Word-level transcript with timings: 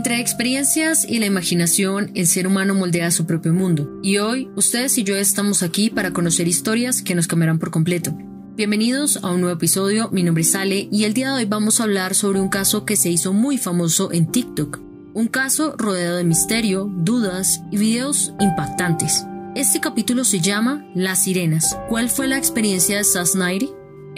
Entre 0.00 0.18
experiencias 0.18 1.04
y 1.06 1.18
la 1.18 1.26
imaginación, 1.26 2.10
el 2.14 2.26
ser 2.26 2.46
humano 2.46 2.74
moldea 2.74 3.10
su 3.10 3.26
propio 3.26 3.52
mundo. 3.52 4.00
Y 4.02 4.16
hoy, 4.16 4.48
ustedes 4.56 4.96
y 4.96 5.04
yo 5.04 5.14
estamos 5.14 5.62
aquí 5.62 5.90
para 5.90 6.14
conocer 6.14 6.48
historias 6.48 7.02
que 7.02 7.14
nos 7.14 7.26
cambiarán 7.26 7.58
por 7.58 7.70
completo. 7.70 8.16
Bienvenidos 8.56 9.18
a 9.22 9.30
un 9.30 9.42
nuevo 9.42 9.54
episodio, 9.54 10.08
mi 10.10 10.22
nombre 10.22 10.40
es 10.40 10.54
Ale 10.54 10.88
y 10.90 11.04
el 11.04 11.12
día 11.12 11.28
de 11.28 11.34
hoy 11.34 11.44
vamos 11.44 11.80
a 11.80 11.82
hablar 11.82 12.14
sobre 12.14 12.40
un 12.40 12.48
caso 12.48 12.86
que 12.86 12.96
se 12.96 13.10
hizo 13.10 13.34
muy 13.34 13.58
famoso 13.58 14.10
en 14.10 14.32
TikTok. 14.32 14.80
Un 15.12 15.28
caso 15.28 15.74
rodeado 15.76 16.16
de 16.16 16.24
misterio, 16.24 16.90
dudas 16.90 17.60
y 17.70 17.76
videos 17.76 18.32
impactantes. 18.40 19.26
Este 19.54 19.80
capítulo 19.80 20.24
se 20.24 20.40
llama 20.40 20.82
Las 20.94 21.24
Sirenas. 21.24 21.78
¿Cuál 21.90 22.08
fue 22.08 22.26
la 22.26 22.38
experiencia 22.38 22.96
de 22.96 23.04
Sass 23.04 23.34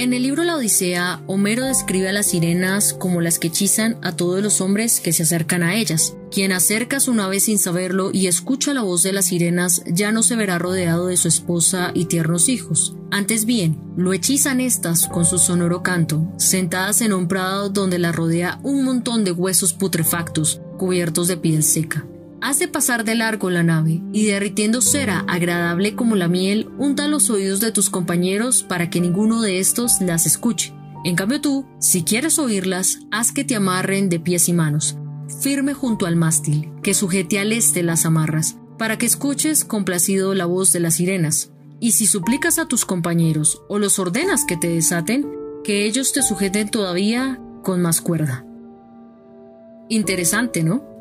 en 0.03 0.13
el 0.13 0.25
libro 0.25 0.43
La 0.43 0.57
Odisea, 0.57 1.23
Homero 1.29 1.65
describe 1.65 2.09
a 2.09 2.13
las 2.13 2.31
sirenas 2.31 2.93
como 2.93 3.21
las 3.21 3.39
que 3.39 3.47
hechizan 3.47 3.99
a 4.03 4.17
todos 4.17 4.43
los 4.43 4.61
hombres 4.61 5.01
que 5.01 5.13
se 5.13 5.23
acercan 5.23 5.63
a 5.63 5.77
ellas. 5.77 6.17
Quien 6.33 6.51
acerca 6.51 6.99
su 6.99 7.15
nave 7.15 7.39
sin 7.39 7.57
saberlo 7.57 8.11
y 8.13 8.27
escucha 8.27 8.75
la 8.75 8.83
voz 8.83 9.05
de 9.05 9.13
las 9.13 9.27
sirenas 9.27 9.85
ya 9.87 10.11
no 10.11 10.25
se 10.25 10.35
verá 10.35 10.59
rodeado 10.59 11.07
de 11.07 11.17
su 11.17 11.29
esposa 11.29 11.93
y 11.95 12.07
tiernos 12.07 12.49
hijos. 12.49 12.97
Antes 13.13 13.45
bien, 13.45 13.79
lo 13.97 14.13
hechizan 14.13 14.61
estas 14.61 15.07
con 15.07 15.25
su 15.25 15.39
sonoro 15.39 15.85
canto, 15.85 16.27
sentadas 16.37 17.01
en 17.01 17.13
un 17.13 17.29
prado 17.29 17.69
donde 17.69 18.01
la 18.01 18.11
rodea 18.11 18.59
un 18.65 18.85
montón 18.85 19.23
de 19.23 19.31
huesos 19.31 19.73
putrefactos 19.73 20.61
cubiertos 20.79 21.29
de 21.29 21.37
piel 21.37 21.63
seca. 21.63 22.05
Hace 22.43 22.67
pasar 22.67 23.05
de 23.05 23.15
largo 23.15 23.51
la 23.51 23.63
nave 23.63 24.03
y 24.13 24.27
derritiendo 24.27 24.81
cera 24.83 25.25
agradable 25.29 25.95
como 25.95 26.17
la 26.17 26.27
miel, 26.27 26.69
unta 26.77 27.07
los 27.07 27.31
oídos 27.31 27.61
de 27.61 27.71
tus 27.71 27.89
compañeros 27.89 28.65
para 28.65 28.91
que 28.91 29.01
ninguno 29.01 29.43
de 29.43 29.61
estos 29.61 30.01
las 30.01 30.27
escuche. 30.27 30.75
En 31.05 31.15
cambio 31.15 31.41
tú, 31.41 31.67
si 31.79 32.03
quieres 32.03 32.41
oírlas, 32.41 32.99
haz 33.13 33.31
que 33.31 33.45
te 33.45 33.55
amarren 33.55 34.09
de 34.09 34.19
pies 34.19 34.49
y 34.49 34.55
manos, 34.55 34.97
firme 35.41 35.73
junto 35.73 36.05
al 36.05 36.17
mástil, 36.17 36.73
que 36.83 36.95
sujete 36.95 37.39
al 37.39 37.53
este 37.53 37.85
las 37.85 38.07
amarras, 38.07 38.57
para 38.77 38.99
que 38.99 39.07
escuches 39.07 39.65
complacido 39.65 40.35
la 40.35 40.47
voz 40.47 40.73
de 40.73 40.81
las 40.81 40.95
sirenas. 40.95 41.53
Y 41.79 41.93
si 41.93 42.09
suplicas 42.09 42.59
a 42.59 42.67
tus 42.67 42.85
compañeros 42.85 43.63
o 43.69 43.79
los 43.79 44.01
ordenas 44.01 44.45
que 44.45 44.57
te 44.57 44.69
desaten, 44.69 45.31
que 45.63 45.85
ellos 45.85 46.13
te 46.13 46.25
sujeten 46.25 46.71
todavía 46.71 47.41
con 47.63 47.81
más 47.81 48.01
cuerda. 48.01 48.45
Interesante, 49.89 50.65
¿no? 50.65 50.92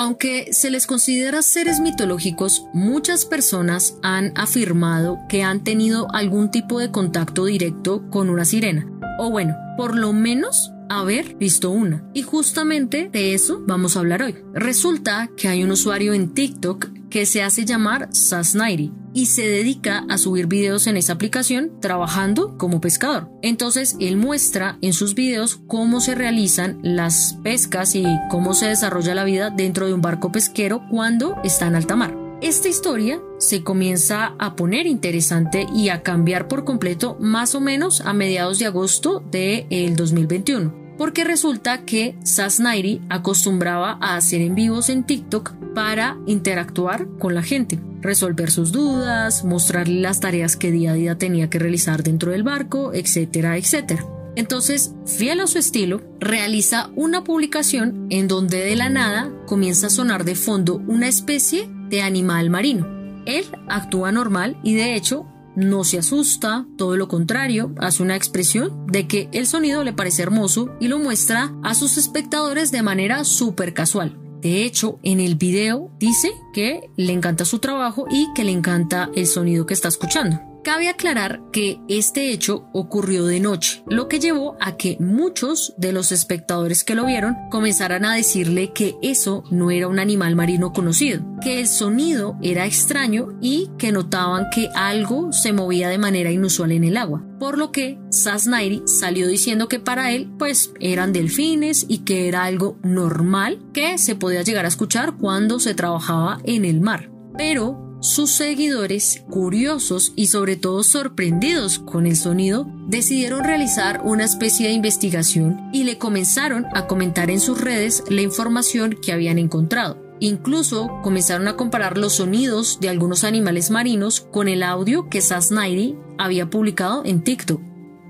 Aunque 0.00 0.54
se 0.54 0.70
les 0.70 0.86
considera 0.86 1.42
seres 1.42 1.78
mitológicos, 1.78 2.64
muchas 2.72 3.26
personas 3.26 3.98
han 4.02 4.32
afirmado 4.34 5.18
que 5.28 5.42
han 5.42 5.62
tenido 5.62 6.08
algún 6.14 6.50
tipo 6.50 6.78
de 6.78 6.90
contacto 6.90 7.44
directo 7.44 8.08
con 8.08 8.30
una 8.30 8.46
sirena. 8.46 8.90
O 9.18 9.28
bueno, 9.30 9.58
por 9.76 9.94
lo 9.94 10.14
menos 10.14 10.72
haber 10.88 11.34
visto 11.34 11.70
una. 11.70 12.02
Y 12.14 12.22
justamente 12.22 13.10
de 13.12 13.34
eso 13.34 13.62
vamos 13.66 13.94
a 13.94 14.00
hablar 14.00 14.22
hoy. 14.22 14.36
Resulta 14.54 15.28
que 15.36 15.48
hay 15.48 15.64
un 15.64 15.70
usuario 15.70 16.14
en 16.14 16.32
TikTok 16.32 16.88
que 17.10 17.26
se 17.26 17.42
hace 17.42 17.64
llamar 17.64 18.08
Sasnairi 18.12 18.92
y 19.12 19.26
se 19.26 19.42
dedica 19.42 20.04
a 20.08 20.16
subir 20.16 20.46
videos 20.46 20.86
en 20.86 20.96
esa 20.96 21.14
aplicación 21.14 21.72
trabajando 21.80 22.56
como 22.56 22.80
pescador. 22.80 23.28
Entonces 23.42 23.96
él 24.00 24.16
muestra 24.16 24.78
en 24.80 24.92
sus 24.92 25.14
videos 25.14 25.60
cómo 25.66 26.00
se 26.00 26.14
realizan 26.14 26.78
las 26.82 27.36
pescas 27.42 27.94
y 27.94 28.04
cómo 28.30 28.54
se 28.54 28.68
desarrolla 28.68 29.14
la 29.14 29.24
vida 29.24 29.50
dentro 29.50 29.86
de 29.86 29.94
un 29.94 30.00
barco 30.00 30.32
pesquero 30.32 30.82
cuando 30.90 31.36
está 31.44 31.66
en 31.66 31.74
alta 31.74 31.96
mar. 31.96 32.16
Esta 32.40 32.68
historia 32.68 33.20
se 33.38 33.62
comienza 33.62 34.34
a 34.38 34.56
poner 34.56 34.86
interesante 34.86 35.66
y 35.74 35.90
a 35.90 36.02
cambiar 36.02 36.48
por 36.48 36.64
completo 36.64 37.18
más 37.20 37.54
o 37.54 37.60
menos 37.60 38.00
a 38.00 38.14
mediados 38.14 38.58
de 38.58 38.66
agosto 38.66 39.20
del 39.30 39.68
de 39.68 39.94
2021 39.94 40.79
porque 41.00 41.24
resulta 41.24 41.86
que 41.86 42.14
Sasnairi 42.24 43.00
acostumbraba 43.08 43.96
a 44.02 44.16
hacer 44.16 44.42
en 44.42 44.54
vivos 44.54 44.90
en 44.90 45.04
TikTok 45.04 45.54
para 45.74 46.18
interactuar 46.26 47.08
con 47.18 47.34
la 47.34 47.42
gente, 47.42 47.80
resolver 48.02 48.50
sus 48.50 48.70
dudas, 48.70 49.42
mostrarle 49.42 50.02
las 50.02 50.20
tareas 50.20 50.58
que 50.58 50.70
día 50.70 50.90
a 50.90 50.94
día 50.94 51.16
tenía 51.16 51.48
que 51.48 51.58
realizar 51.58 52.02
dentro 52.02 52.32
del 52.32 52.42
barco, 52.42 52.92
etcétera, 52.92 53.56
etcétera. 53.56 54.04
Entonces, 54.36 54.92
fiel 55.06 55.40
a 55.40 55.46
su 55.46 55.56
estilo, 55.56 56.02
realiza 56.20 56.90
una 56.96 57.24
publicación 57.24 58.06
en 58.10 58.28
donde 58.28 58.58
de 58.58 58.76
la 58.76 58.90
nada 58.90 59.32
comienza 59.46 59.86
a 59.86 59.90
sonar 59.90 60.24
de 60.24 60.34
fondo 60.34 60.82
una 60.86 61.08
especie 61.08 61.66
de 61.88 62.02
animal 62.02 62.50
marino. 62.50 62.86
Él 63.24 63.46
actúa 63.68 64.12
normal 64.12 64.58
y 64.62 64.74
de 64.74 64.96
hecho 64.96 65.26
no 65.56 65.84
se 65.84 65.98
asusta, 65.98 66.66
todo 66.76 66.96
lo 66.96 67.08
contrario, 67.08 67.74
hace 67.78 68.02
una 68.02 68.16
expresión 68.16 68.86
de 68.86 69.06
que 69.06 69.28
el 69.32 69.46
sonido 69.46 69.84
le 69.84 69.92
parece 69.92 70.22
hermoso 70.22 70.74
y 70.80 70.88
lo 70.88 70.98
muestra 70.98 71.52
a 71.62 71.74
sus 71.74 71.96
espectadores 71.96 72.70
de 72.72 72.82
manera 72.82 73.24
súper 73.24 73.74
casual. 73.74 74.18
De 74.40 74.64
hecho, 74.64 74.98
en 75.02 75.20
el 75.20 75.34
video 75.34 75.90
dice 75.98 76.32
que 76.52 76.90
le 76.96 77.12
encanta 77.12 77.44
su 77.44 77.58
trabajo 77.58 78.06
y 78.10 78.32
que 78.34 78.44
le 78.44 78.52
encanta 78.52 79.10
el 79.14 79.26
sonido 79.26 79.66
que 79.66 79.74
está 79.74 79.88
escuchando. 79.88 80.49
Cabe 80.62 80.90
aclarar 80.90 81.40
que 81.52 81.80
este 81.88 82.32
hecho 82.32 82.68
ocurrió 82.74 83.24
de 83.24 83.40
noche, 83.40 83.82
lo 83.86 84.08
que 84.08 84.20
llevó 84.20 84.56
a 84.60 84.76
que 84.76 84.98
muchos 85.00 85.72
de 85.78 85.92
los 85.92 86.12
espectadores 86.12 86.84
que 86.84 86.94
lo 86.94 87.06
vieron 87.06 87.34
comenzaran 87.50 88.04
a 88.04 88.14
decirle 88.14 88.72
que 88.72 88.94
eso 89.00 89.42
no 89.50 89.70
era 89.70 89.88
un 89.88 89.98
animal 89.98 90.36
marino 90.36 90.74
conocido, 90.74 91.22
que 91.40 91.60
el 91.60 91.66
sonido 91.66 92.36
era 92.42 92.66
extraño 92.66 93.28
y 93.40 93.70
que 93.78 93.90
notaban 93.90 94.46
que 94.54 94.68
algo 94.74 95.32
se 95.32 95.54
movía 95.54 95.88
de 95.88 95.96
manera 95.96 96.30
inusual 96.30 96.72
en 96.72 96.84
el 96.84 96.98
agua, 96.98 97.24
por 97.38 97.56
lo 97.56 97.72
que 97.72 97.98
Sasnairi 98.10 98.82
salió 98.84 99.28
diciendo 99.28 99.66
que 99.66 99.80
para 99.80 100.12
él 100.12 100.30
pues 100.38 100.72
eran 100.78 101.14
delfines 101.14 101.86
y 101.88 101.98
que 101.98 102.28
era 102.28 102.44
algo 102.44 102.78
normal 102.82 103.62
que 103.72 103.96
se 103.96 104.14
podía 104.14 104.42
llegar 104.42 104.66
a 104.66 104.68
escuchar 104.68 105.16
cuando 105.16 105.58
se 105.58 105.74
trabajaba 105.74 106.38
en 106.44 106.66
el 106.66 106.82
mar. 106.82 107.10
Pero 107.38 107.89
sus 108.00 108.30
seguidores, 108.30 109.22
curiosos 109.28 110.14
y 110.16 110.28
sobre 110.28 110.56
todo 110.56 110.82
sorprendidos 110.82 111.78
con 111.78 112.06
el 112.06 112.16
sonido, 112.16 112.66
decidieron 112.86 113.44
realizar 113.44 114.00
una 114.02 114.24
especie 114.24 114.68
de 114.68 114.72
investigación 114.72 115.68
y 115.70 115.84
le 115.84 115.98
comenzaron 115.98 116.66
a 116.72 116.86
comentar 116.86 117.30
en 117.30 117.40
sus 117.40 117.60
redes 117.60 118.02
la 118.08 118.22
información 118.22 118.96
que 119.02 119.12
habían 119.12 119.38
encontrado. 119.38 119.98
Incluso 120.18 120.90
comenzaron 121.02 121.46
a 121.48 121.56
comparar 121.56 121.98
los 121.98 122.14
sonidos 122.14 122.78
de 122.80 122.88
algunos 122.88 123.22
animales 123.22 123.70
marinos 123.70 124.22
con 124.22 124.48
el 124.48 124.62
audio 124.62 125.10
que 125.10 125.20
Sasnairi 125.20 125.96
había 126.16 126.48
publicado 126.48 127.02
en 127.04 127.22
TikTok. 127.22 127.60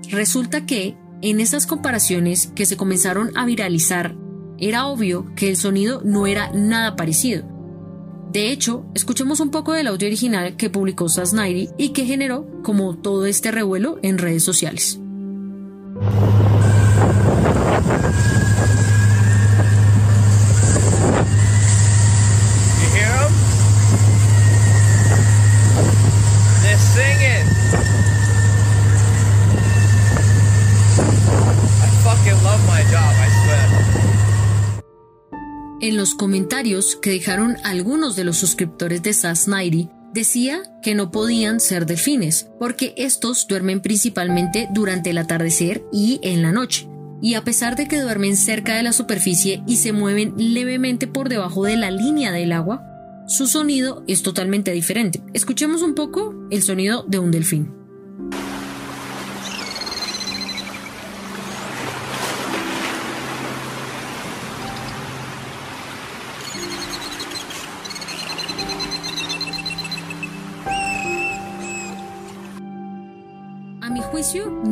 Resulta 0.09 0.65
que, 0.65 0.97
en 1.21 1.41
esas 1.41 1.67
comparaciones 1.67 2.47
que 2.55 2.65
se 2.65 2.77
comenzaron 2.77 3.37
a 3.37 3.45
viralizar, 3.45 4.15
era 4.57 4.87
obvio 4.87 5.33
que 5.35 5.49
el 5.49 5.57
sonido 5.57 6.01
no 6.03 6.27
era 6.27 6.51
nada 6.53 6.95
parecido. 6.95 7.60
De 8.31 8.49
hecho, 8.49 8.85
escuchemos 8.95 9.41
un 9.41 9.51
poco 9.51 9.73
del 9.73 9.87
audio 9.87 10.07
original 10.07 10.55
que 10.55 10.69
publicó 10.69 11.09
Sasnairi 11.09 11.69
y 11.77 11.89
que 11.89 12.05
generó 12.05 12.47
como 12.63 12.95
todo 12.95 13.25
este 13.25 13.51
revuelo 13.51 13.99
en 14.03 14.17
redes 14.17 14.45
sociales. 14.45 15.01
En 35.91 35.97
los 35.97 36.15
comentarios 36.15 36.95
que 36.95 37.09
dejaron 37.09 37.57
algunos 37.65 38.15
de 38.15 38.23
los 38.23 38.37
suscriptores 38.37 39.03
de 39.03 39.11
SAS 39.11 39.49
decía 40.13 40.63
que 40.81 40.95
no 40.95 41.11
podían 41.11 41.59
ser 41.59 41.85
delfines, 41.85 42.47
porque 42.59 42.93
estos 42.95 43.45
duermen 43.45 43.81
principalmente 43.81 44.69
durante 44.71 45.09
el 45.09 45.17
atardecer 45.17 45.83
y 45.91 46.21
en 46.23 46.43
la 46.43 46.53
noche. 46.53 46.87
Y 47.21 47.33
a 47.33 47.43
pesar 47.43 47.75
de 47.75 47.89
que 47.89 47.99
duermen 47.99 48.37
cerca 48.37 48.77
de 48.77 48.83
la 48.83 48.93
superficie 48.93 49.63
y 49.67 49.75
se 49.75 49.91
mueven 49.91 50.33
levemente 50.37 51.07
por 51.07 51.27
debajo 51.27 51.65
de 51.65 51.75
la 51.75 51.91
línea 51.91 52.31
del 52.31 52.53
agua, 52.53 52.81
su 53.27 53.45
sonido 53.45 54.05
es 54.07 54.23
totalmente 54.23 54.71
diferente. 54.71 55.21
Escuchemos 55.33 55.81
un 55.81 55.93
poco 55.93 56.33
el 56.51 56.63
sonido 56.63 57.03
de 57.05 57.19
un 57.19 57.31
delfín. 57.31 57.80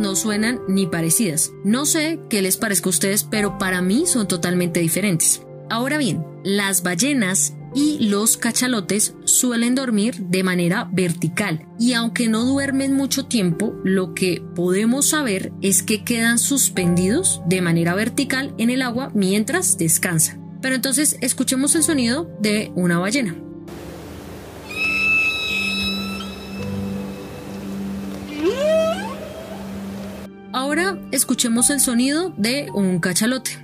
No 0.09 0.15
suenan 0.15 0.59
ni 0.67 0.87
parecidas. 0.87 1.51
No 1.63 1.85
sé 1.85 2.19
qué 2.31 2.41
les 2.41 2.57
parezca 2.57 2.87
a 2.87 2.89
ustedes, 2.89 3.23
pero 3.23 3.59
para 3.59 3.83
mí 3.83 4.07
son 4.07 4.27
totalmente 4.27 4.79
diferentes. 4.79 5.43
Ahora 5.69 5.99
bien, 5.99 6.25
las 6.43 6.81
ballenas 6.81 7.53
y 7.75 8.07
los 8.09 8.37
cachalotes 8.37 9.13
suelen 9.25 9.75
dormir 9.75 10.15
de 10.15 10.41
manera 10.41 10.89
vertical 10.91 11.67
y 11.77 11.93
aunque 11.93 12.27
no 12.27 12.43
duermen 12.43 12.95
mucho 12.95 13.27
tiempo, 13.27 13.75
lo 13.83 14.15
que 14.15 14.41
podemos 14.55 15.09
saber 15.09 15.53
es 15.61 15.83
que 15.83 16.03
quedan 16.03 16.39
suspendidos 16.39 17.43
de 17.45 17.61
manera 17.61 17.93
vertical 17.93 18.55
en 18.57 18.71
el 18.71 18.81
agua 18.81 19.11
mientras 19.13 19.77
descansan. 19.77 20.57
Pero 20.59 20.73
entonces 20.73 21.17
escuchemos 21.21 21.75
el 21.75 21.83
sonido 21.83 22.35
de 22.41 22.71
una 22.73 22.97
ballena. 22.97 23.35
Ahora 30.69 30.99
escuchemos 31.11 31.71
el 31.71 31.79
sonido 31.79 32.31
de 32.37 32.69
un 32.71 32.99
cachalote. 32.99 33.57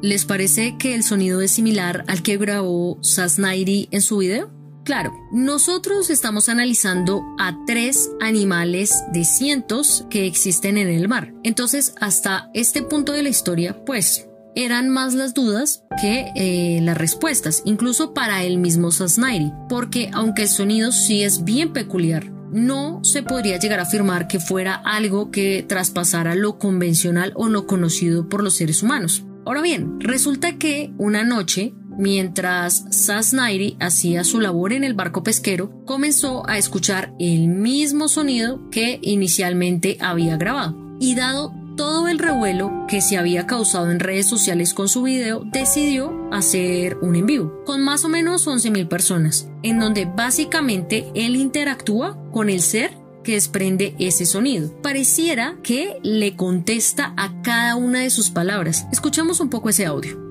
¿Les 0.00 0.24
parece 0.24 0.78
que 0.78 0.94
el 0.94 1.02
sonido 1.02 1.42
es 1.42 1.50
similar 1.50 2.06
al 2.08 2.22
que 2.22 2.38
grabó 2.38 2.98
Sasnairi 3.02 3.88
en 3.90 4.00
su 4.00 4.16
video? 4.16 4.50
Claro, 4.82 5.12
nosotros 5.30 6.08
estamos 6.08 6.48
analizando 6.48 7.22
a 7.38 7.54
tres 7.66 8.12
animales 8.22 9.04
de 9.12 9.26
cientos 9.26 10.06
que 10.08 10.26
existen 10.26 10.78
en 10.78 10.88
el 10.88 11.06
mar. 11.06 11.34
Entonces, 11.42 11.92
hasta 12.00 12.48
este 12.54 12.80
punto 12.80 13.12
de 13.12 13.22
la 13.22 13.28
historia, 13.28 13.84
pues, 13.84 14.27
eran 14.58 14.88
más 14.88 15.14
las 15.14 15.34
dudas 15.34 15.84
que 16.00 16.32
eh, 16.34 16.80
las 16.82 16.98
respuestas, 16.98 17.62
incluso 17.64 18.12
para 18.12 18.42
el 18.42 18.58
mismo 18.58 18.90
Sasnairi, 18.90 19.52
porque 19.68 20.10
aunque 20.12 20.42
el 20.42 20.48
sonido 20.48 20.90
sí 20.90 21.22
es 21.22 21.44
bien 21.44 21.72
peculiar, 21.72 22.28
no 22.50 23.00
se 23.04 23.22
podría 23.22 23.58
llegar 23.58 23.78
a 23.78 23.84
afirmar 23.84 24.26
que 24.26 24.40
fuera 24.40 24.74
algo 24.74 25.30
que 25.30 25.64
traspasara 25.66 26.34
lo 26.34 26.58
convencional 26.58 27.32
o 27.36 27.48
lo 27.48 27.66
conocido 27.66 28.28
por 28.28 28.42
los 28.42 28.54
seres 28.54 28.82
humanos. 28.82 29.24
Ahora 29.46 29.62
bien, 29.62 30.00
resulta 30.00 30.58
que 30.58 30.92
una 30.98 31.24
noche 31.24 31.72
Mientras 31.98 32.84
Sasnairi 32.90 33.76
hacía 33.80 34.22
su 34.22 34.40
labor 34.40 34.72
en 34.72 34.84
el 34.84 34.94
barco 34.94 35.24
pesquero, 35.24 35.84
comenzó 35.84 36.48
a 36.48 36.56
escuchar 36.56 37.12
el 37.18 37.48
mismo 37.48 38.06
sonido 38.06 38.70
que 38.70 39.00
inicialmente 39.02 39.98
había 40.00 40.36
grabado. 40.36 40.76
Y 41.00 41.16
dado 41.16 41.52
todo 41.78 42.08
el 42.08 42.18
revuelo 42.18 42.86
que 42.88 43.00
se 43.00 43.16
había 43.16 43.46
causado 43.46 43.90
en 43.90 44.00
redes 44.00 44.26
sociales 44.26 44.74
con 44.74 44.88
su 44.88 45.04
video, 45.04 45.44
decidió 45.44 46.28
hacer 46.32 46.98
un 47.00 47.14
en 47.14 47.24
vivo 47.24 47.62
con 47.64 47.82
más 47.82 48.04
o 48.04 48.08
menos 48.08 48.48
11.000 48.48 48.88
personas, 48.88 49.48
en 49.62 49.78
donde 49.78 50.04
básicamente 50.04 51.10
él 51.14 51.36
interactúa 51.36 52.18
con 52.32 52.50
el 52.50 52.60
ser 52.60 52.90
que 53.22 53.34
desprende 53.34 53.94
ese 54.00 54.26
sonido. 54.26 54.72
Pareciera 54.82 55.56
que 55.62 55.98
le 56.02 56.34
contesta 56.34 57.14
a 57.16 57.40
cada 57.42 57.76
una 57.76 58.00
de 58.00 58.10
sus 58.10 58.28
palabras. 58.30 58.86
Escuchamos 58.90 59.38
un 59.38 59.48
poco 59.48 59.68
ese 59.68 59.86
audio. 59.86 60.27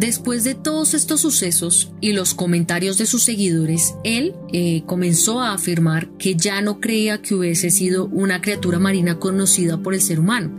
Después 0.00 0.44
de 0.44 0.54
todos 0.54 0.94
estos 0.94 1.20
sucesos 1.20 1.92
y 2.00 2.14
los 2.14 2.32
comentarios 2.32 2.96
de 2.96 3.04
sus 3.04 3.22
seguidores, 3.22 3.96
él 4.02 4.34
eh, 4.50 4.82
comenzó 4.86 5.42
a 5.42 5.52
afirmar 5.52 6.08
que 6.16 6.36
ya 6.36 6.62
no 6.62 6.80
creía 6.80 7.20
que 7.20 7.34
hubiese 7.34 7.70
sido 7.70 8.06
una 8.06 8.40
criatura 8.40 8.78
marina 8.78 9.18
conocida 9.18 9.82
por 9.82 9.92
el 9.92 10.00
ser 10.00 10.18
humano. 10.18 10.56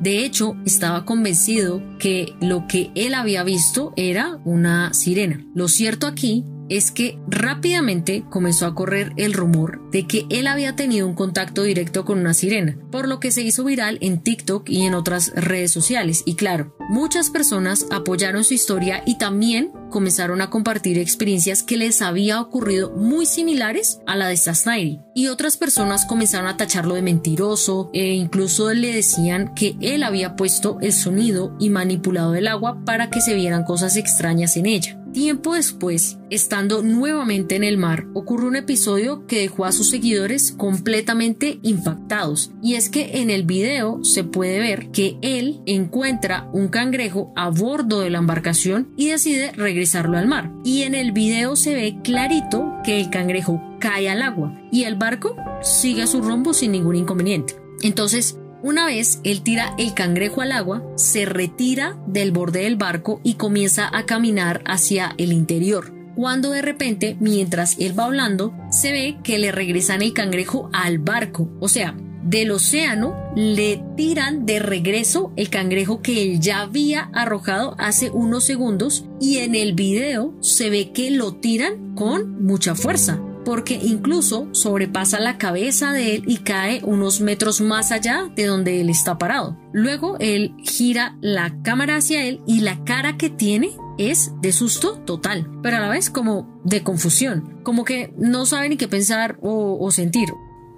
De 0.00 0.24
hecho, 0.24 0.56
estaba 0.64 1.04
convencido 1.04 1.82
que 1.98 2.32
lo 2.40 2.66
que 2.66 2.90
él 2.94 3.12
había 3.12 3.42
visto 3.42 3.92
era 3.96 4.40
una 4.46 4.94
sirena. 4.94 5.44
Lo 5.54 5.68
cierto 5.68 6.06
aquí 6.06 6.46
es 6.68 6.90
que 6.90 7.18
rápidamente 7.26 8.24
comenzó 8.30 8.66
a 8.66 8.74
correr 8.74 9.12
el 9.16 9.32
rumor 9.32 9.80
de 9.90 10.06
que 10.06 10.26
él 10.30 10.46
había 10.46 10.76
tenido 10.76 11.06
un 11.06 11.14
contacto 11.14 11.62
directo 11.62 12.04
con 12.04 12.18
una 12.18 12.34
sirena, 12.34 12.76
por 12.90 13.08
lo 13.08 13.20
que 13.20 13.30
se 13.30 13.42
hizo 13.42 13.64
viral 13.64 13.98
en 14.00 14.22
TikTok 14.22 14.68
y 14.68 14.82
en 14.82 14.94
otras 14.94 15.32
redes 15.34 15.70
sociales. 15.70 16.22
Y 16.26 16.34
claro, 16.34 16.76
muchas 16.88 17.30
personas 17.30 17.86
apoyaron 17.90 18.44
su 18.44 18.54
historia 18.54 19.02
y 19.06 19.18
también 19.18 19.72
comenzaron 19.90 20.40
a 20.40 20.50
compartir 20.50 20.98
experiencias 20.98 21.62
que 21.62 21.76
les 21.76 22.02
había 22.02 22.40
ocurrido 22.40 22.90
muy 22.90 23.26
similares 23.26 24.00
a 24.06 24.16
la 24.16 24.28
de 24.28 24.36
Sasnairi. 24.36 25.00
Y 25.14 25.28
otras 25.28 25.56
personas 25.56 26.04
comenzaron 26.04 26.46
a 26.46 26.56
tacharlo 26.56 26.94
de 26.94 27.02
mentiroso 27.02 27.90
e 27.92 28.12
incluso 28.12 28.72
le 28.72 28.94
decían 28.94 29.54
que 29.54 29.76
él 29.80 30.02
había 30.02 30.36
puesto 30.36 30.78
el 30.80 30.92
sonido 30.92 31.56
y 31.58 31.70
manipulado 31.70 32.34
el 32.34 32.48
agua 32.48 32.84
para 32.84 33.10
que 33.10 33.20
se 33.20 33.34
vieran 33.34 33.64
cosas 33.64 33.96
extrañas 33.96 34.56
en 34.56 34.66
ella. 34.66 34.98
Tiempo 35.12 35.54
después, 35.54 36.18
estando 36.30 36.82
nuevamente 36.82 37.56
en 37.56 37.64
el 37.64 37.78
mar, 37.78 38.06
ocurrió 38.14 38.48
un 38.48 38.56
episodio 38.56 39.26
que 39.26 39.40
dejó 39.40 39.64
a 39.64 39.72
sus 39.72 39.88
seguidores 39.88 40.52
completamente 40.52 41.58
impactados. 41.62 42.52
Y 42.62 42.74
es 42.74 42.90
que 42.90 43.20
en 43.20 43.30
el 43.30 43.44
video 43.44 44.04
se 44.04 44.24
puede 44.24 44.58
ver 44.58 44.90
que 44.90 45.16
él 45.22 45.60
encuentra 45.66 46.48
un 46.52 46.68
cangrejo 46.68 47.32
a 47.36 47.48
bordo 47.48 48.00
de 48.00 48.10
la 48.10 48.18
embarcación 48.18 48.88
y 48.96 49.08
decide 49.08 49.52
regresarlo 49.52 50.18
al 50.18 50.26
mar. 50.26 50.52
Y 50.64 50.82
en 50.82 50.94
el 50.94 51.12
video 51.12 51.56
se 51.56 51.74
ve 51.74 51.98
clarito 52.04 52.74
que 52.84 53.00
el 53.00 53.10
cangrejo 53.10 53.62
cae 53.80 54.10
al 54.10 54.22
agua 54.22 54.60
y 54.70 54.84
el 54.84 54.96
barco 54.96 55.36
sigue 55.62 56.06
su 56.06 56.20
rumbo 56.20 56.52
sin 56.52 56.72
ningún 56.72 56.96
inconveniente. 56.96 57.56
Entonces, 57.82 58.38
una 58.62 58.86
vez 58.86 59.20
él 59.24 59.42
tira 59.42 59.74
el 59.78 59.94
cangrejo 59.94 60.40
al 60.40 60.52
agua, 60.52 60.82
se 60.96 61.24
retira 61.24 61.96
del 62.06 62.32
borde 62.32 62.62
del 62.62 62.76
barco 62.76 63.20
y 63.22 63.34
comienza 63.34 63.88
a 63.92 64.04
caminar 64.04 64.62
hacia 64.66 65.14
el 65.18 65.32
interior. 65.32 65.92
Cuando 66.16 66.50
de 66.50 66.62
repente, 66.62 67.16
mientras 67.20 67.76
él 67.78 67.96
va 67.96 68.06
hablando, 68.06 68.52
se 68.70 68.90
ve 68.90 69.18
que 69.22 69.38
le 69.38 69.52
regresan 69.52 70.02
el 70.02 70.12
cangrejo 70.12 70.68
al 70.72 70.98
barco. 70.98 71.48
O 71.60 71.68
sea, 71.68 71.96
del 72.24 72.50
océano 72.50 73.14
le 73.36 73.82
tiran 73.96 74.44
de 74.44 74.58
regreso 74.58 75.32
el 75.36 75.48
cangrejo 75.48 76.02
que 76.02 76.22
él 76.22 76.40
ya 76.40 76.62
había 76.62 77.10
arrojado 77.14 77.76
hace 77.78 78.10
unos 78.10 78.42
segundos 78.42 79.04
y 79.20 79.38
en 79.38 79.54
el 79.54 79.74
video 79.74 80.34
se 80.40 80.68
ve 80.68 80.90
que 80.90 81.12
lo 81.12 81.34
tiran 81.34 81.94
con 81.94 82.44
mucha 82.44 82.74
fuerza 82.74 83.20
porque 83.48 83.80
incluso 83.82 84.46
sobrepasa 84.52 85.18
la 85.20 85.38
cabeza 85.38 85.94
de 85.94 86.16
él 86.16 86.24
y 86.26 86.36
cae 86.36 86.82
unos 86.84 87.22
metros 87.22 87.62
más 87.62 87.92
allá 87.92 88.30
de 88.36 88.44
donde 88.44 88.82
él 88.82 88.90
está 88.90 89.16
parado. 89.16 89.56
Luego 89.72 90.18
él 90.20 90.54
gira 90.62 91.16
la 91.22 91.62
cámara 91.62 91.96
hacia 91.96 92.26
él 92.26 92.42
y 92.46 92.60
la 92.60 92.84
cara 92.84 93.16
que 93.16 93.30
tiene 93.30 93.70
es 93.96 94.32
de 94.42 94.52
susto 94.52 94.98
total, 94.98 95.50
pero 95.62 95.78
a 95.78 95.80
la 95.80 95.88
vez 95.88 96.10
como 96.10 96.60
de 96.62 96.82
confusión, 96.82 97.62
como 97.62 97.86
que 97.86 98.12
no 98.18 98.44
sabe 98.44 98.68
ni 98.68 98.76
qué 98.76 98.86
pensar 98.86 99.38
o, 99.40 99.90
sentir. 99.92 100.28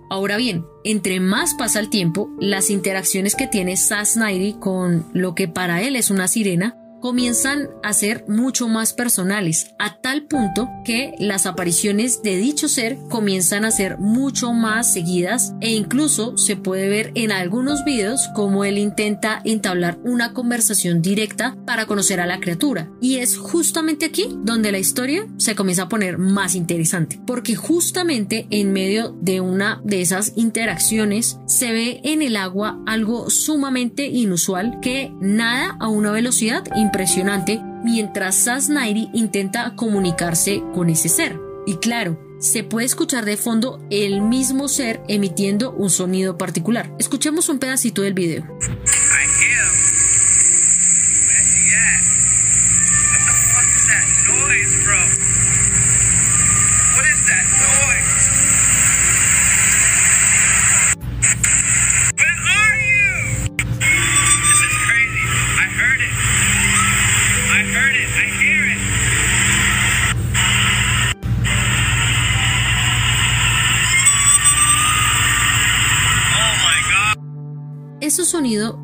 Ahora 0.09 0.37
bien, 0.37 0.65
entre 0.85 1.19
más 1.19 1.55
pasa 1.55 1.81
el 1.81 1.91
tiempo, 1.91 2.31
las 2.39 2.71
interacciones 2.71 3.35
que 3.35 3.49
tiene 3.49 3.77
Sass 3.77 4.17
con 4.61 5.11
lo 5.13 5.35
que 5.35 5.49
para 5.49 5.83
él 5.83 5.97
es 5.97 6.13
una 6.13 6.29
sirena 6.29 6.80
comienzan 7.01 7.69
a 7.83 7.93
ser 7.93 8.25
mucho 8.29 8.69
más 8.69 8.93
personales, 8.93 9.75
a 9.79 10.01
tal 10.01 10.25
punto 10.25 10.69
que 10.85 11.15
las 11.19 11.47
apariciones 11.47 12.23
de 12.23 12.37
dicho 12.37 12.69
ser 12.69 12.99
comienzan 13.09 13.65
a 13.65 13.71
ser 13.71 13.99
mucho 13.99 14.53
más 14.53 14.93
seguidas 14.93 15.55
e 15.61 15.73
incluso 15.73 16.37
se 16.37 16.57
puede 16.57 16.89
ver 16.89 17.13
en 17.15 17.33
algunos 17.33 17.85
videos 17.85 18.29
como 18.35 18.65
él 18.65 18.79
intenta 18.79 19.41
entablar 19.45 19.99
una 20.05 20.33
conversación 20.33 21.03
directa 21.03 21.57
para 21.67 21.87
conocer 21.87 22.21
a 22.21 22.27
la 22.27 22.41
criatura. 22.41 22.91
Y 23.01 23.17
es 23.17 23.37
justamente 23.37 24.07
aquí 24.07 24.29
donde 24.43 24.73
la 24.73 24.79
historia 24.79 25.27
se 25.37 25.55
comienza 25.55 25.85
a 25.85 25.89
poner 25.89 26.19
más 26.19 26.55
interesante, 26.55 27.21
porque 27.27 27.55
justamente 27.55 28.47
en 28.51 28.73
medio 28.73 29.17
de 29.21 29.41
una 29.41 29.81
de 29.85 30.01
esas 30.01 30.33
interacciones 30.37 31.39
se 31.47 31.73
ve 31.73 32.01
en 32.05 32.23
el 32.23 32.37
agua 32.37 32.81
algo 32.87 33.31
sumamente 33.31 34.07
inusual 34.07 34.79
que 34.81 35.13
nada 35.21 35.77
a 35.81 35.89
una 35.89 36.13
velocidad 36.13 36.65
impresionante 36.91 37.63
mientras 37.85 38.35
Sasnairi 38.35 39.11
intenta 39.13 39.75
comunicarse 39.77 40.61
con 40.75 40.91
ese 40.91 41.09
ser. 41.09 41.39
Y 41.65 41.77
claro, 41.77 42.19
se 42.41 42.65
puede 42.65 42.87
escuchar 42.87 43.25
de 43.25 43.37
fondo 43.37 43.81
el 43.91 44.23
mismo 44.23 44.67
ser 44.67 45.01
emitiendo 45.07 45.71
un 45.71 45.89
sonido 45.89 46.37
particular. 46.37 46.93
Escuchemos 46.99 47.49
un 47.49 47.61
pedacito 47.61 48.03
del 48.03 48.15
video. 48.15 48.45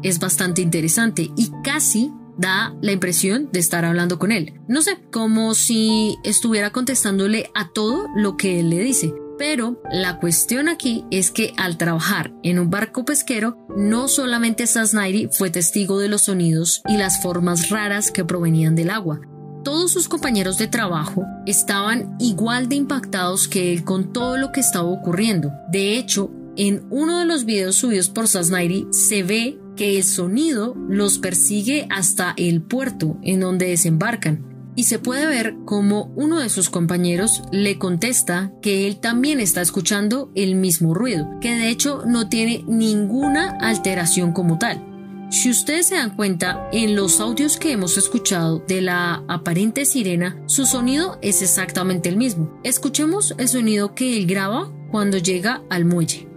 Es 0.02 0.18
bastante 0.18 0.62
interesante 0.62 1.30
y 1.36 1.50
casi 1.64 2.12
da 2.38 2.74
la 2.82 2.92
impresión 2.92 3.48
de 3.52 3.60
estar 3.60 3.84
hablando 3.84 4.18
con 4.18 4.32
él. 4.32 4.60
No 4.68 4.82
sé, 4.82 4.98
como 5.10 5.54
si 5.54 6.16
estuviera 6.24 6.70
contestándole 6.70 7.50
a 7.54 7.70
todo 7.72 8.06
lo 8.14 8.36
que 8.36 8.60
él 8.60 8.70
le 8.70 8.80
dice. 8.80 9.12
Pero 9.38 9.82
la 9.92 10.18
cuestión 10.18 10.68
aquí 10.68 11.04
es 11.10 11.30
que 11.30 11.52
al 11.58 11.76
trabajar 11.76 12.32
en 12.42 12.58
un 12.58 12.70
barco 12.70 13.04
pesquero, 13.04 13.58
no 13.76 14.08
solamente 14.08 14.66
Sasnairi 14.66 15.28
fue 15.30 15.50
testigo 15.50 15.98
de 15.98 16.08
los 16.08 16.22
sonidos 16.22 16.82
y 16.88 16.96
las 16.96 17.22
formas 17.22 17.68
raras 17.68 18.10
que 18.10 18.24
provenían 18.24 18.74
del 18.74 18.90
agua. 18.90 19.20
Todos 19.62 19.90
sus 19.90 20.08
compañeros 20.08 20.58
de 20.58 20.68
trabajo 20.68 21.24
estaban 21.44 22.16
igual 22.18 22.68
de 22.68 22.76
impactados 22.76 23.48
que 23.48 23.72
él 23.72 23.84
con 23.84 24.12
todo 24.12 24.36
lo 24.36 24.52
que 24.52 24.60
estaba 24.60 24.88
ocurriendo. 24.88 25.50
De 25.70 25.98
hecho, 25.98 26.30
en 26.56 26.86
uno 26.90 27.18
de 27.18 27.26
los 27.26 27.44
videos 27.44 27.76
subidos 27.76 28.08
por 28.08 28.28
Sasnairi 28.28 28.86
se 28.90 29.22
ve 29.22 29.58
que 29.76 29.96
el 29.98 30.04
sonido 30.04 30.74
los 30.88 31.18
persigue 31.18 31.86
hasta 31.90 32.34
el 32.36 32.62
puerto 32.62 33.18
en 33.22 33.40
donde 33.40 33.68
desembarcan 33.68 34.56
y 34.76 34.84
se 34.84 34.98
puede 34.98 35.26
ver 35.26 35.56
como 35.64 36.12
uno 36.16 36.38
de 36.38 36.50
sus 36.50 36.68
compañeros 36.68 37.42
le 37.50 37.78
contesta 37.78 38.52
que 38.60 38.86
él 38.86 38.98
también 38.98 39.40
está 39.40 39.62
escuchando 39.62 40.30
el 40.34 40.54
mismo 40.54 40.94
ruido, 40.94 41.28
que 41.40 41.50
de 41.52 41.70
hecho 41.70 42.02
no 42.06 42.28
tiene 42.28 42.62
ninguna 42.68 43.56
alteración 43.60 44.32
como 44.32 44.58
tal. 44.58 44.84
Si 45.30 45.50
ustedes 45.50 45.86
se 45.86 45.96
dan 45.96 46.14
cuenta, 46.14 46.68
en 46.72 46.94
los 46.94 47.20
audios 47.20 47.56
que 47.56 47.72
hemos 47.72 47.98
escuchado 47.98 48.60
de 48.68 48.80
la 48.80 49.24
aparente 49.26 49.84
sirena, 49.84 50.40
su 50.46 50.66
sonido 50.66 51.18
es 51.20 51.42
exactamente 51.42 52.08
el 52.08 52.16
mismo. 52.16 52.60
Escuchemos 52.62 53.34
el 53.38 53.48
sonido 53.48 53.94
que 53.94 54.16
él 54.16 54.26
graba 54.26 54.70
cuando 54.92 55.18
llega 55.18 55.62
al 55.68 55.84
muelle. 55.84 56.28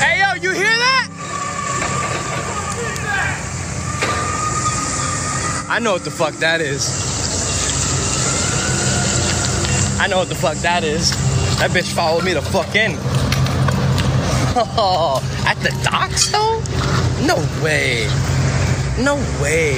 Hey, 0.00 0.18
yo, 0.18 0.34
you 0.34 0.50
hear 0.50 0.64
that? 0.64 1.08
I 5.68 5.78
know 5.78 5.92
what 5.92 6.02
the 6.02 6.10
fuck 6.10 6.34
that 6.40 6.60
is. 6.60 6.88
I 10.00 10.08
know 10.08 10.18
what 10.18 10.28
the 10.28 10.34
fuck 10.34 10.56
that 10.62 10.82
is. 10.82 11.10
That 11.60 11.70
bitch 11.70 11.92
followed 11.92 12.24
me 12.24 12.32
the 12.32 12.42
fuck 12.42 12.74
in. 12.74 12.96
Oh, 14.56 15.22
at 15.46 15.56
the 15.58 15.70
docks 15.84 16.32
though? 16.32 16.60
No 17.24 17.36
way. 17.62 18.08
No 18.98 19.14
way. 19.40 19.76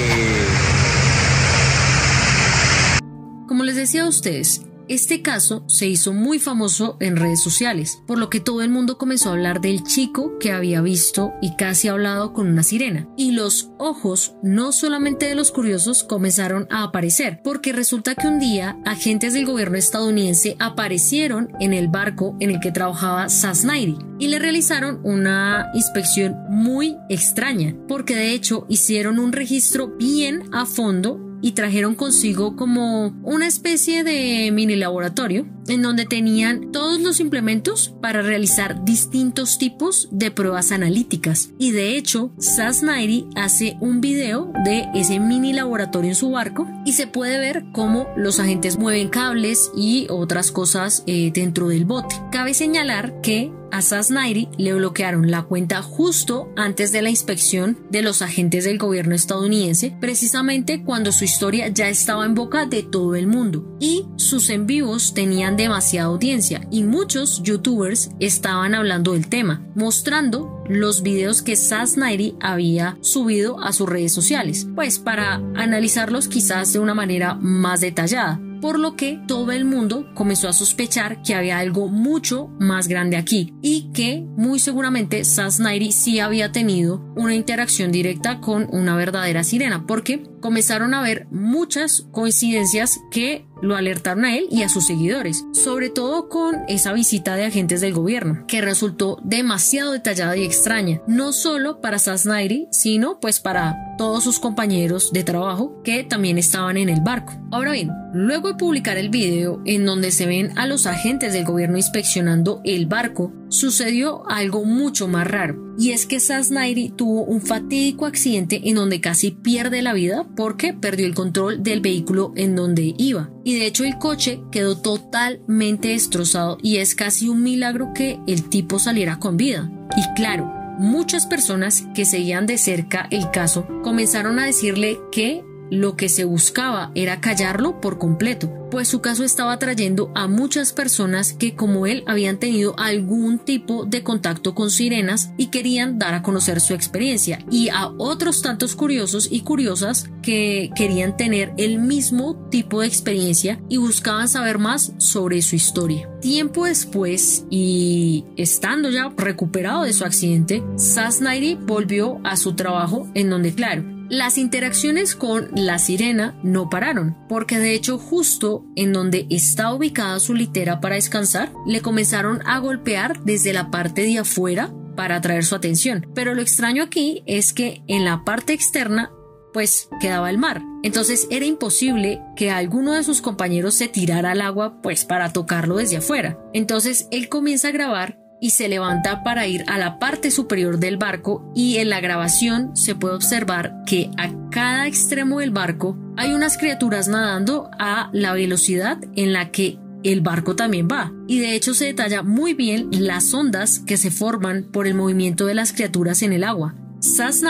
Como 3.47 3.63
les 3.63 3.75
decía 3.75 4.05
a 4.05 4.07
ustedes, 4.07 4.61
Este 4.89 5.21
caso 5.21 5.63
se 5.67 5.87
hizo 5.87 6.11
muy 6.11 6.39
famoso 6.39 6.97
en 6.99 7.15
redes 7.15 7.41
sociales, 7.41 7.99
por 8.05 8.17
lo 8.17 8.29
que 8.29 8.41
todo 8.41 8.61
el 8.61 8.69
mundo 8.69 8.97
comenzó 8.97 9.29
a 9.29 9.33
hablar 9.33 9.61
del 9.61 9.83
chico 9.83 10.37
que 10.39 10.51
había 10.51 10.81
visto 10.81 11.31
y 11.41 11.55
casi 11.55 11.87
hablado 11.87 12.33
con 12.33 12.47
una 12.47 12.63
sirena. 12.63 13.07
Y 13.15 13.31
los 13.31 13.71
ojos, 13.79 14.35
no 14.43 14.73
solamente 14.73 15.27
de 15.27 15.35
los 15.35 15.51
curiosos, 15.51 16.03
comenzaron 16.03 16.67
a 16.69 16.83
aparecer, 16.83 17.39
porque 17.43 17.71
resulta 17.71 18.15
que 18.15 18.27
un 18.27 18.39
día 18.39 18.77
agentes 18.83 19.33
del 19.33 19.45
gobierno 19.45 19.77
estadounidense 19.77 20.57
aparecieron 20.59 21.49
en 21.61 21.73
el 21.73 21.87
barco 21.87 22.35
en 22.41 22.51
el 22.51 22.59
que 22.59 22.71
trabajaba 22.71 23.29
Sasnairi 23.29 23.97
y 24.19 24.27
le 24.27 24.39
realizaron 24.39 24.99
una 25.03 25.71
inspección 25.73 26.35
muy 26.49 26.97
extraña, 27.09 27.73
porque 27.87 28.15
de 28.15 28.33
hecho 28.33 28.65
hicieron 28.67 29.17
un 29.17 29.31
registro 29.31 29.95
bien 29.97 30.43
a 30.51 30.65
fondo 30.65 31.32
y 31.43 31.51
trajeron 31.51 31.93
consigo 31.93 32.55
como 32.55 33.07
una 33.21 33.47
especie 33.47 34.05
de 34.05 34.49
mini 34.53 34.77
laboratorio 34.77 35.45
en 35.67 35.81
donde 35.81 36.05
tenían 36.05 36.71
todos 36.71 37.01
los 37.01 37.19
implementos 37.19 37.93
para 38.01 38.21
realizar 38.21 38.85
distintos 38.85 39.57
tipos 39.57 40.07
de 40.11 40.31
pruebas 40.31 40.71
analíticas. 40.71 41.51
Y 41.59 41.71
de 41.71 41.97
hecho, 41.97 42.31
Sas 42.37 42.81
Nairi 42.81 43.27
hace 43.35 43.77
un 43.81 43.99
video 43.99 44.51
de 44.63 44.87
ese 44.95 45.19
mini 45.19 45.51
laboratorio 45.51 46.11
en 46.11 46.15
su 46.15 46.31
barco 46.31 46.65
y 46.85 46.93
se 46.93 47.07
puede 47.07 47.39
ver 47.39 47.65
cómo 47.73 48.07
los 48.15 48.39
agentes 48.39 48.77
mueven 48.77 49.09
cables 49.09 49.69
y 49.75 50.07
otras 50.09 50.51
cosas 50.51 51.03
eh, 51.07 51.31
dentro 51.33 51.67
del 51.67 51.83
bote. 51.83 52.15
Cabe 52.31 52.53
señalar 52.53 53.19
que 53.21 53.51
a 53.73 53.81
Nairi 54.11 54.49
le 54.57 54.73
bloquearon 54.73 55.31
la 55.31 55.41
cuenta 55.41 55.81
justo 55.81 56.53
antes 56.55 56.91
de 56.91 57.01
la 57.01 57.09
inspección 57.09 57.79
de 57.89 58.03
los 58.03 58.21
agentes 58.21 58.65
del 58.65 58.77
gobierno 58.77 59.15
estadounidense, 59.15 59.95
precisamente 59.99 60.83
cuando 60.83 61.11
su 61.11 61.23
historia 61.23 61.69
ya 61.69 61.89
estaba 61.89 62.25
en 62.25 62.35
boca 62.35 62.67
de 62.67 62.83
todo 62.83 63.15
el 63.15 63.25
mundo 63.25 63.75
y 63.79 64.05
sus 64.15 64.51
en 64.51 64.67
vivos 64.67 65.15
tenían 65.15 65.57
demasiada 65.57 66.07
audiencia 66.07 66.67
y 66.69 66.83
muchos 66.83 67.41
youtubers 67.41 68.11
estaban 68.19 68.75
hablando 68.75 69.13
del 69.13 69.27
tema, 69.27 69.65
mostrando 69.73 70.63
los 70.69 71.01
videos 71.01 71.41
que 71.41 71.57
Nairi 71.97 72.35
había 72.41 72.97
subido 73.01 73.59
a 73.59 73.73
sus 73.73 73.89
redes 73.89 74.13
sociales, 74.13 74.67
pues 74.75 74.99
para 74.99 75.41
analizarlos 75.55 76.27
quizás 76.27 76.73
de 76.73 76.79
una 76.79 76.93
manera 76.93 77.33
más 77.35 77.81
detallada 77.81 78.39
por 78.63 78.79
lo 78.79 78.95
que 78.95 79.19
todo 79.27 79.51
el 79.51 79.65
mundo 79.65 80.07
comenzó 80.13 80.47
a 80.47 80.53
sospechar 80.53 81.21
que 81.21 81.35
había 81.35 81.59
algo 81.59 81.89
mucho 81.89 82.47
más 82.61 82.87
grande 82.87 83.17
aquí 83.17 83.53
y 83.61 83.91
que 83.91 84.23
muy 84.37 84.57
seguramente 84.57 85.25
Sas 85.25 85.59
Nairi 85.59 85.91
sí 85.91 86.21
había 86.21 86.53
tenido 86.53 87.03
una 87.17 87.35
interacción 87.35 87.91
directa 87.91 88.39
con 88.39 88.69
una 88.71 88.95
verdadera 88.95 89.43
sirena, 89.43 89.85
porque 89.85 90.23
comenzaron 90.39 90.93
a 90.93 91.01
ver 91.01 91.27
muchas 91.29 92.07
coincidencias 92.13 93.01
que 93.11 93.45
lo 93.61 93.75
alertaron 93.75 94.25
a 94.25 94.35
él 94.37 94.47
y 94.49 94.63
a 94.63 94.69
sus 94.69 94.85
seguidores, 94.85 95.45
sobre 95.53 95.89
todo 95.89 96.29
con 96.29 96.63
esa 96.67 96.93
visita 96.93 97.35
de 97.35 97.45
agentes 97.45 97.81
del 97.81 97.93
gobierno, 97.93 98.45
que 98.47 98.61
resultó 98.61 99.17
demasiado 99.23 99.91
detallada 99.91 100.35
y 100.37 100.43
extraña, 100.43 101.01
no 101.07 101.31
solo 101.33 101.79
para 101.81 101.99
Sasnairi, 101.99 102.67
sino 102.71 103.19
pues 103.19 103.39
para 103.39 103.92
todos 103.97 104.23
sus 104.23 104.39
compañeros 104.39 105.11
de 105.11 105.23
trabajo 105.23 105.81
que 105.83 106.03
también 106.03 106.37
estaban 106.37 106.77
en 106.77 106.89
el 106.89 107.01
barco. 107.01 107.33
Ahora 107.51 107.71
bien, 107.71 107.91
luego 108.13 108.49
de 108.49 108.55
publicar 108.55 108.97
el 108.97 109.09
video 109.09 109.61
en 109.65 109.85
donde 109.85 110.11
se 110.11 110.25
ven 110.25 110.57
a 110.57 110.67
los 110.67 110.85
agentes 110.85 111.33
del 111.33 111.45
gobierno 111.45 111.77
inspeccionando 111.77 112.61
el 112.63 112.85
barco, 112.85 113.33
sucedió 113.49 114.27
algo 114.29 114.65
mucho 114.65 115.07
más 115.07 115.27
raro, 115.27 115.75
y 115.77 115.91
es 115.91 116.05
que 116.05 116.19
Sasnairi 116.19 116.89
tuvo 116.89 117.23
un 117.23 117.41
fatídico 117.41 118.05
accidente 118.05 118.61
en 118.65 118.75
donde 118.75 119.01
casi 119.01 119.31
pierde 119.31 119.81
la 119.81 119.93
vida 119.93 120.27
porque 120.35 120.73
perdió 120.73 121.05
el 121.05 121.15
control 121.15 121.63
del 121.63 121.81
vehículo 121.81 122.31
en 122.35 122.55
donde 122.55 122.93
iba. 122.97 123.31
Y 123.43 123.55
de 123.55 123.65
hecho 123.65 123.83
el 123.83 123.97
coche 123.97 124.41
quedó 124.51 124.77
totalmente 124.77 125.89
destrozado 125.89 126.57
y 126.61 126.77
es 126.77 126.95
casi 126.95 127.29
un 127.29 127.41
milagro 127.43 127.91
que 127.93 128.19
el 128.27 128.49
tipo 128.49 128.79
saliera 128.79 129.19
con 129.19 129.37
vida. 129.37 129.71
Y 129.97 130.13
claro, 130.15 130.62
muchas 130.77 131.25
personas 131.25 131.83
que 131.93 132.05
seguían 132.05 132.45
de 132.45 132.57
cerca 132.57 133.07
el 133.11 133.31
caso 133.31 133.67
comenzaron 133.83 134.39
a 134.39 134.45
decirle 134.45 134.99
que 135.11 135.43
lo 135.73 135.95
que 135.95 136.07
se 136.07 136.23
buscaba 136.23 136.91
era 136.93 137.19
callarlo 137.19 137.81
por 137.81 137.97
completo, 137.97 138.51
pues 138.69 138.87
su 138.87 139.01
caso 139.01 139.23
estaba 139.23 139.57
trayendo 139.57 140.11
a 140.13 140.27
muchas 140.27 140.71
personas 140.71 141.33
que 141.33 141.55
como 141.55 141.87
él 141.87 142.03
habían 142.05 142.37
tenido 142.37 142.75
algún 142.77 143.39
tipo 143.39 143.85
de 143.85 144.03
contacto 144.03 144.53
con 144.53 144.69
sirenas 144.69 145.31
y 145.37 145.47
querían 145.47 145.97
dar 145.97 146.13
a 146.13 146.21
conocer 146.21 146.61
su 146.61 146.73
experiencia 146.73 147.43
y 147.49 147.69
a 147.69 147.87
otros 147.97 148.41
tantos 148.41 148.75
curiosos 148.75 149.27
y 149.31 149.41
curiosas 149.41 150.09
que 150.21 150.69
querían 150.75 151.17
tener 151.17 151.53
el 151.57 151.79
mismo 151.79 152.47
tipo 152.49 152.81
de 152.81 152.87
experiencia 152.87 153.59
y 153.67 153.77
buscaban 153.77 154.27
saber 154.27 154.59
más 154.59 154.93
sobre 154.97 155.41
su 155.41 155.55
historia. 155.55 156.09
Tiempo 156.21 156.65
después 156.65 157.45
y 157.49 158.25
estando 158.37 158.89
ya 158.89 159.11
recuperado 159.17 159.83
de 159.83 159.93
su 159.93 160.05
accidente, 160.05 160.63
Sass 160.77 161.19
volvió 161.65 162.19
a 162.23 162.37
su 162.37 162.55
trabajo 162.55 163.09
en 163.13 163.29
donde 163.29 163.53
claro, 163.53 163.92
las 164.09 164.37
interacciones 164.37 165.15
con 165.15 165.49
la 165.55 165.79
sirena 165.79 166.35
no 166.43 166.69
pararon, 166.69 167.17
porque 167.27 167.57
de 167.57 167.73
hecho 167.73 167.97
justo 167.97 168.65
en 168.75 168.93
donde 168.93 169.27
está 169.29 169.73
ubicada 169.73 170.19
su 170.19 170.33
litera 170.33 170.81
para 170.81 170.95
descansar, 170.95 171.51
le 171.65 171.81
comenzaron 171.81 172.41
a 172.45 172.59
golpear 172.59 173.23
desde 173.23 173.53
la 173.53 173.71
parte 173.71 174.03
de 174.03 174.19
afuera 174.19 174.73
para 174.95 175.15
atraer 175.15 175.45
su 175.45 175.55
atención. 175.55 176.07
Pero 176.13 176.35
lo 176.35 176.41
extraño 176.41 176.83
aquí 176.83 177.23
es 177.25 177.53
que 177.53 177.81
en 177.87 178.05
la 178.05 178.23
parte 178.23 178.53
externa 178.53 179.11
pues 179.53 179.87
quedaba 180.01 180.29
el 180.29 180.37
mar. 180.37 180.61
Entonces 180.81 181.27
era 181.29 181.45
imposible 181.45 182.21
que 182.35 182.51
alguno 182.51 182.93
de 182.93 183.03
sus 183.03 183.21
compañeros 183.21 183.75
se 183.75 183.87
tirara 183.87 184.31
al 184.31 184.41
agua 184.41 184.81
pues 184.81 185.05
para 185.05 185.31
tocarlo 185.31 185.77
desde 185.77 185.97
afuera. 185.97 186.39
Entonces 186.53 187.07
él 187.11 187.29
comienza 187.29 187.69
a 187.69 187.71
grabar 187.71 188.22
y 188.43 188.49
se 188.49 188.67
levanta 188.67 189.23
para 189.23 189.47
ir 189.47 189.63
a 189.67 189.77
la 189.77 189.99
parte 189.99 190.29
superior 190.29 190.77
del 190.77 190.97
barco 190.97 191.49
y 191.55 191.77
en 191.77 191.89
la 191.89 192.01
grabación 192.01 192.75
se 192.75 192.93
puede 192.93 193.15
observar 193.15 193.73
que 193.85 194.11
a 194.17 194.33
cada 194.51 194.85
extremo 194.85 195.39
del 195.39 195.51
barco 195.51 195.97
hay 196.17 196.33
unas 196.33 196.57
criaturas 196.57 197.07
nadando 197.07 197.71
a 197.79 198.09
la 198.11 198.33
velocidad 198.33 198.97
en 199.15 199.31
la 199.31 199.49
que 199.51 199.79
el 200.03 200.19
barco 200.19 200.57
también 200.57 200.89
va. 200.91 201.13
Y 201.25 201.39
de 201.39 201.55
hecho 201.55 201.73
se 201.73 201.85
detalla 201.85 202.21
muy 202.21 202.53
bien 202.53 202.89
las 202.91 203.33
ondas 203.33 203.79
que 203.79 203.95
se 203.95 204.11
forman 204.11 204.65
por 204.73 204.87
el 204.87 204.93
movimiento 204.93 205.45
de 205.45 205.55
las 205.55 205.71
criaturas 205.71 206.21
en 206.21 206.33
el 206.33 206.43
agua. 206.43 206.75
Sass 206.99 207.43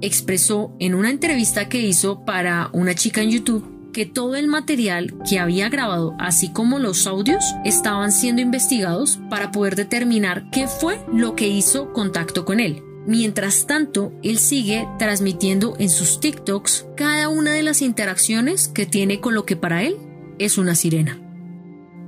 expresó 0.00 0.76
en 0.78 0.94
una 0.94 1.10
entrevista 1.10 1.68
que 1.68 1.80
hizo 1.80 2.24
para 2.24 2.70
una 2.72 2.94
chica 2.94 3.20
en 3.20 3.30
YouTube 3.30 3.75
que 3.96 4.04
todo 4.04 4.36
el 4.36 4.46
material 4.46 5.14
que 5.26 5.38
había 5.38 5.70
grabado, 5.70 6.14
así 6.18 6.52
como 6.52 6.78
los 6.78 7.06
audios, 7.06 7.42
estaban 7.64 8.12
siendo 8.12 8.42
investigados 8.42 9.18
para 9.30 9.50
poder 9.52 9.74
determinar 9.74 10.50
qué 10.52 10.68
fue 10.68 11.00
lo 11.10 11.34
que 11.34 11.48
hizo 11.48 11.94
contacto 11.94 12.44
con 12.44 12.60
él. 12.60 12.82
Mientras 13.06 13.66
tanto, 13.66 14.12
él 14.22 14.36
sigue 14.36 14.86
transmitiendo 14.98 15.76
en 15.78 15.88
sus 15.88 16.20
TikToks 16.20 16.88
cada 16.94 17.30
una 17.30 17.54
de 17.54 17.62
las 17.62 17.80
interacciones 17.80 18.68
que 18.68 18.84
tiene 18.84 19.18
con 19.22 19.34
lo 19.34 19.46
que 19.46 19.56
para 19.56 19.82
él 19.82 19.96
es 20.38 20.58
una 20.58 20.74
sirena. 20.74 21.18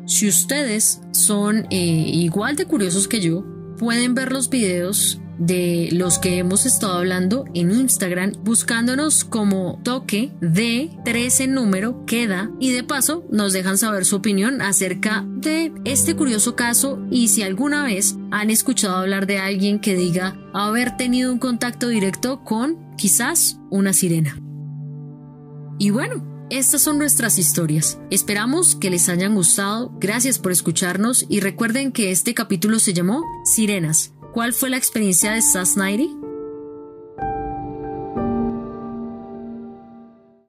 Si 0.06 0.28
ustedes 0.28 1.00
son 1.12 1.68
eh, 1.70 1.76
igual 1.78 2.56
de 2.56 2.66
curiosos 2.66 3.08
que 3.08 3.20
yo, 3.20 3.46
pueden 3.78 4.14
ver 4.14 4.30
los 4.30 4.50
videos 4.50 5.22
de 5.38 5.88
los 5.92 6.18
que 6.18 6.38
hemos 6.38 6.66
estado 6.66 6.94
hablando 6.94 7.44
en 7.54 7.70
Instagram, 7.70 8.32
buscándonos 8.42 9.24
como 9.24 9.80
toque 9.82 10.32
de 10.40 10.90
13 11.04 11.46
número 11.48 12.04
queda 12.06 12.50
y 12.60 12.72
de 12.72 12.84
paso 12.84 13.24
nos 13.30 13.52
dejan 13.52 13.78
saber 13.78 14.04
su 14.04 14.16
opinión 14.16 14.60
acerca 14.62 15.24
de 15.26 15.72
este 15.84 16.16
curioso 16.16 16.56
caso 16.56 17.00
y 17.10 17.28
si 17.28 17.42
alguna 17.42 17.84
vez 17.84 18.16
han 18.30 18.50
escuchado 18.50 18.96
hablar 18.96 19.26
de 19.26 19.38
alguien 19.38 19.78
que 19.78 19.94
diga 19.94 20.36
haber 20.52 20.96
tenido 20.96 21.32
un 21.32 21.38
contacto 21.38 21.88
directo 21.88 22.44
con 22.44 22.96
quizás 22.96 23.58
una 23.70 23.92
sirena. 23.92 24.40
Y 25.78 25.90
bueno, 25.90 26.46
estas 26.50 26.82
son 26.82 26.98
nuestras 26.98 27.38
historias. 27.38 27.98
Esperamos 28.10 28.74
que 28.74 28.90
les 28.90 29.08
hayan 29.08 29.34
gustado. 29.34 29.92
Gracias 30.00 30.38
por 30.38 30.50
escucharnos 30.50 31.26
y 31.28 31.40
recuerden 31.40 31.92
que 31.92 32.10
este 32.10 32.34
capítulo 32.34 32.78
se 32.78 32.94
llamó 32.94 33.22
Sirenas. 33.44 34.12
¿Cuál 34.38 34.52
fue 34.52 34.70
la 34.70 34.76
experiencia 34.76 35.32
de 35.32 35.42
Sass 35.42 35.76
Nighty? 35.76 36.27